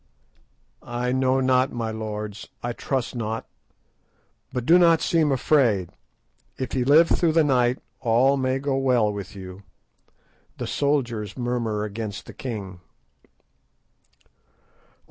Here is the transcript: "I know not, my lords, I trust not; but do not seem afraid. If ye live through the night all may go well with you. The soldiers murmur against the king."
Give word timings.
"I 0.81 1.11
know 1.11 1.39
not, 1.41 1.71
my 1.71 1.91
lords, 1.91 2.47
I 2.63 2.73
trust 2.73 3.15
not; 3.15 3.45
but 4.51 4.65
do 4.65 4.79
not 4.79 4.99
seem 4.99 5.31
afraid. 5.31 5.91
If 6.57 6.73
ye 6.73 6.83
live 6.83 7.07
through 7.07 7.33
the 7.33 7.43
night 7.43 7.77
all 7.99 8.35
may 8.35 8.57
go 8.57 8.77
well 8.77 9.13
with 9.13 9.35
you. 9.35 9.61
The 10.57 10.65
soldiers 10.65 11.37
murmur 11.37 11.83
against 11.83 12.25
the 12.25 12.33
king." 12.33 12.79